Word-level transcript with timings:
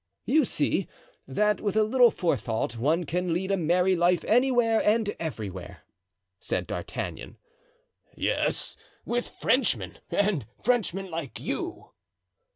"You 0.25 0.45
see, 0.45 0.87
that 1.27 1.61
with 1.61 1.75
a 1.75 1.83
little 1.83 2.09
forethought 2.09 2.75
one 2.75 3.03
can 3.03 3.31
lead 3.33 3.51
a 3.51 3.55
merry 3.55 3.95
life 3.95 4.23
anywhere 4.23 4.81
and 4.81 5.15
everywhere," 5.19 5.83
said 6.39 6.65
D'Artagnan. 6.65 7.37
"Yes, 8.15 8.75
with 9.05 9.29
Frenchmen, 9.29 9.99
and 10.09 10.47
Frenchmen 10.63 11.11
like 11.11 11.39
you." 11.39 11.91